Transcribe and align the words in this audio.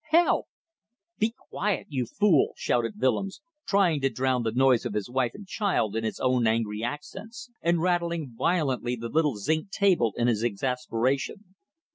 "Help!" 0.09 0.47
"Be 1.19 1.31
quiet! 1.51 1.85
You 1.89 2.07
fool!" 2.07 2.53
shouted 2.57 2.93
Willems, 2.97 3.39
trying 3.67 4.01
to 4.01 4.09
drown 4.09 4.41
the 4.41 4.51
noise 4.51 4.83
of 4.83 4.95
his 4.95 5.11
wife 5.11 5.35
and 5.35 5.45
child 5.47 5.95
in 5.95 6.03
his 6.03 6.19
own 6.19 6.47
angry 6.47 6.81
accents 6.81 7.51
and 7.61 7.83
rattling 7.83 8.33
violently 8.35 8.95
the 8.95 9.09
little 9.09 9.35
zinc 9.35 9.69
table 9.69 10.13
in 10.17 10.25
his 10.27 10.41
exasperation. 10.43 11.53